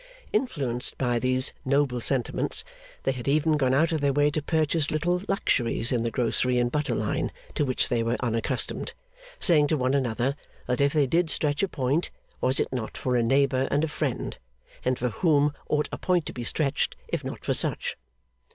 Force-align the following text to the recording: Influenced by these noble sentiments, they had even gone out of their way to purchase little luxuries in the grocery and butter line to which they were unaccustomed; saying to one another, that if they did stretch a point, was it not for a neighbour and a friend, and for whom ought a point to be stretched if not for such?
Influenced 0.33 0.97
by 0.97 1.19
these 1.19 1.53
noble 1.63 2.01
sentiments, 2.01 2.63
they 3.03 3.11
had 3.11 3.27
even 3.27 3.55
gone 3.55 3.75
out 3.75 3.91
of 3.91 4.01
their 4.01 4.11
way 4.11 4.31
to 4.31 4.41
purchase 4.41 4.89
little 4.89 5.21
luxuries 5.27 5.91
in 5.91 6.01
the 6.01 6.09
grocery 6.09 6.57
and 6.57 6.71
butter 6.71 6.95
line 6.95 7.31
to 7.53 7.63
which 7.63 7.87
they 7.87 8.01
were 8.01 8.15
unaccustomed; 8.19 8.93
saying 9.39 9.67
to 9.67 9.77
one 9.77 9.93
another, 9.93 10.35
that 10.65 10.81
if 10.81 10.91
they 10.91 11.05
did 11.05 11.29
stretch 11.29 11.61
a 11.61 11.67
point, 11.67 12.09
was 12.41 12.59
it 12.59 12.73
not 12.73 12.97
for 12.97 13.15
a 13.15 13.21
neighbour 13.21 13.67
and 13.69 13.83
a 13.83 13.87
friend, 13.87 14.39
and 14.83 14.97
for 14.97 15.09
whom 15.09 15.53
ought 15.69 15.87
a 15.91 15.99
point 15.99 16.25
to 16.25 16.33
be 16.33 16.43
stretched 16.43 16.95
if 17.09 17.23
not 17.23 17.45
for 17.45 17.53
such? 17.53 17.95